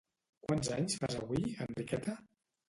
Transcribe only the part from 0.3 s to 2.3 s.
Quants anys fas avui, Enriqueta?